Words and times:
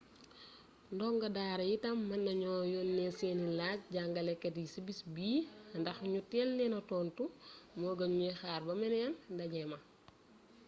ndongo 0.93 1.25
daara 1.35 1.63
yi 1.69 1.73
itam 1.77 1.97
mën 2.09 2.21
nañu 2.27 2.51
yónnee 2.73 3.11
seeni 3.19 3.45
laaj 3.59 3.79
jàngalekat 3.95 4.55
yi 4.59 4.71
ci 4.73 4.79
bis 4.87 4.99
bi 5.13 5.27
ndax 5.79 5.97
ñu 6.11 6.19
teel 6.31 6.49
leen 6.57 6.75
tontu 6.89 7.23
moo 7.79 7.97
gën 7.99 8.11
ñuy 8.19 8.33
xaar 8.41 8.61
ba 8.67 8.73
meneen 8.81 9.13
ndaje 9.33 9.61
ma 9.71 9.77